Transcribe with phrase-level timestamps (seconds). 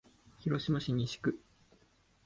[0.39, 1.39] 広島市西区